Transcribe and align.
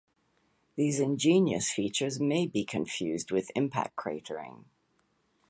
These 0.77 0.99
igneous 0.99 1.71
features 1.71 2.19
may 2.19 2.47
be 2.47 2.65
confused 2.65 3.29
with 3.29 3.51
impact 3.53 3.95
cratering. 3.95 4.65